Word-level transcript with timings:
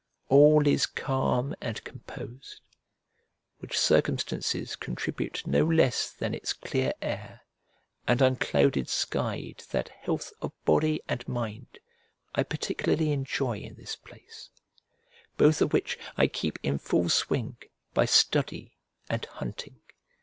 All 0.29 0.65
is 0.65 0.87
calm 0.87 1.53
and 1.61 1.83
composed; 1.83 2.61
which 3.59 3.77
circumstances 3.77 4.75
contribute 4.75 5.45
no 5.45 5.63
less 5.63 6.09
than 6.09 6.33
its 6.33 6.53
clear 6.53 6.93
air 7.03 7.41
and 8.07 8.19
unclouded 8.19 8.89
sky 8.89 9.53
to 9.59 9.71
that 9.73 9.89
health 9.89 10.33
of 10.41 10.53
body 10.65 11.01
and 11.07 11.27
mind 11.27 11.77
I 12.33 12.41
particularly 12.41 13.11
enjoy 13.11 13.59
in 13.59 13.75
this 13.75 13.95
place, 13.95 14.49
both 15.37 15.61
of 15.61 15.71
which 15.71 15.99
I 16.17 16.25
keep 16.25 16.57
in 16.63 16.79
full 16.79 17.07
swing 17.07 17.57
by 17.93 18.05
study 18.05 18.77
and 19.07 19.23
hunting. 19.25 19.81